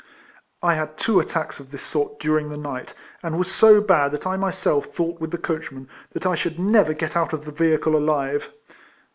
I 0.63 0.73
had 0.73 0.97
two 0.97 1.19
attacks 1.19 1.59
of 1.59 1.69
this 1.69 1.83
sort 1.83 2.19
durinsr 2.19 2.49
the 2.49 2.57
night, 2.57 2.95
and 3.21 3.37
was 3.37 3.51
so 3.51 3.79
bad 3.81 4.09
that 4.13 4.25
I 4.25 4.35
myself 4.35 4.87
thought 4.87 5.21
with 5.21 5.29
the 5.29 5.37
coachman, 5.37 5.87
that 6.13 6.25
I 6.25 6.33
should 6.33 6.57
never 6.57 6.95
o^et 6.95 7.15
out 7.15 7.33
of 7.33 7.45
the 7.45 7.51
vehicle 7.51 7.95
alive. 7.95 8.51